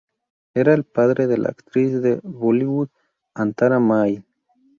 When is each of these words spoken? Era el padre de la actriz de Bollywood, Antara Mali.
Era 0.55 0.73
el 0.73 0.83
padre 0.83 1.27
de 1.27 1.37
la 1.37 1.49
actriz 1.49 2.01
de 2.01 2.19
Bollywood, 2.23 2.89
Antara 3.35 3.79
Mali. 3.79 4.25